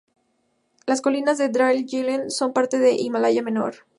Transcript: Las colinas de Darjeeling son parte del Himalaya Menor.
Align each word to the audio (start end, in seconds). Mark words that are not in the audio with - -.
Las 0.87 0.99
colinas 1.03 1.37
de 1.37 1.49
Darjeeling 1.49 2.31
son 2.31 2.53
parte 2.53 2.79
del 2.79 2.99
Himalaya 2.99 3.43
Menor. 3.43 3.85